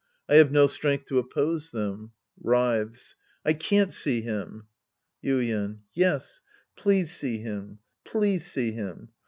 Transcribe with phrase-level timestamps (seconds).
[0.27, 2.13] I have no strength to oppose them.
[2.43, 3.13] {Wriikes.)
[3.45, 4.65] I can't see him.
[5.23, 5.81] Yuien.
[5.93, 6.41] Yes.
[6.75, 7.77] Please see him.
[8.03, 9.09] Please see him.